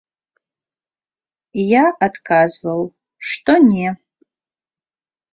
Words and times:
Я 1.71 1.83
адказваў, 2.07 2.81
што 3.33 3.51
не. 3.67 3.87